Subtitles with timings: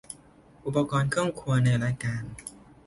[0.65, 2.23] อุปกรณ์เครื่องครัวในรายการ